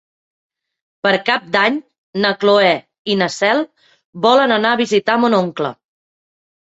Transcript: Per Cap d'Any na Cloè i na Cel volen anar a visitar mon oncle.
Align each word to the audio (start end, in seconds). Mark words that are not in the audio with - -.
Per 1.07 1.11
Cap 1.27 1.43
d'Any 1.55 1.77
na 2.23 2.31
Cloè 2.43 2.71
i 3.13 3.17
na 3.23 3.29
Cel 3.37 3.61
volen 4.27 4.55
anar 4.59 4.73
a 4.77 4.81
visitar 4.85 5.19
mon 5.27 5.39
oncle. 5.45 5.75